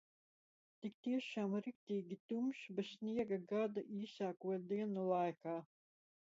Tik 0.85 0.95
tiešām, 1.07 1.53
riktīgi 1.67 2.17
tumšs, 2.33 2.65
bez 2.81 2.89
sniega 2.95 3.41
gada 3.53 3.87
īsāko 4.01 4.59
dienu 4.75 5.09
laikā. 5.15 5.59